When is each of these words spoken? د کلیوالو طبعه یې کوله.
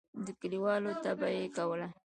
د 0.25 0.27
کلیوالو 0.39 0.91
طبعه 1.03 1.29
یې 1.37 1.47
کوله. 1.57 1.87